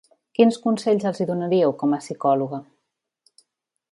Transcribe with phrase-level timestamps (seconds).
[0.37, 2.63] Quins consells els hi donaríeu com a psicòloga?